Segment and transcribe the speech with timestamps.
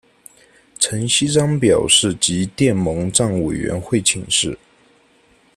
[0.79, 4.57] 陈锡璋表示即电蒙藏委员会请示。